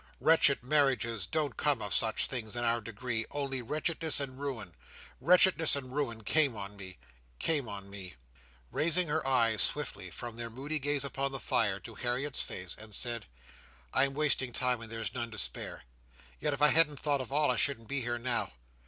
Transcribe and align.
Wretched 0.19 0.63
marriages 0.63 1.27
don't 1.27 1.55
come 1.57 1.79
of 1.79 1.93
such 1.93 2.25
things, 2.25 2.55
in 2.55 2.63
our 2.63 2.81
degree; 2.81 3.27
only 3.29 3.61
wretchedness 3.61 4.19
and 4.19 4.39
ruin. 4.41 4.73
Wretchedness 5.19 5.75
and 5.75 5.93
ruin 5.93 6.23
came 6.23 6.55
on 6.57 6.75
me—came 6.75 7.69
on 7.69 7.87
me." 7.87 8.15
Raising 8.71 9.09
her 9.09 9.23
eyes 9.27 9.61
swiftly 9.61 10.09
from 10.09 10.37
their 10.37 10.49
moody 10.49 10.79
gaze 10.79 11.03
upon 11.03 11.31
the 11.31 11.39
fire, 11.39 11.79
to 11.81 11.93
Harriet's 11.93 12.41
face, 12.41 12.75
she 12.81 12.91
said: 12.93 13.27
"I 13.93 14.05
am 14.05 14.15
wasting 14.15 14.51
time, 14.51 14.81
and 14.81 14.91
there 14.91 15.01
is 15.01 15.13
none 15.13 15.29
to 15.29 15.37
spare; 15.37 15.83
yet 16.39 16.51
if 16.51 16.63
I 16.63 16.69
hadn't 16.69 16.99
thought 16.99 17.21
of 17.21 17.31
all, 17.31 17.51
I 17.51 17.55
shouldn't 17.55 17.87
be 17.87 18.01
here 18.01 18.17
now. 18.17 18.53